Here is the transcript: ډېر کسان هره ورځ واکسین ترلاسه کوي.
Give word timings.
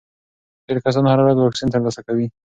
ډېر 0.65 0.77
کسان 0.85 1.05
هره 1.07 1.23
ورځ 1.25 1.37
واکسین 1.39 1.69
ترلاسه 1.73 2.01
کوي. 2.07 2.27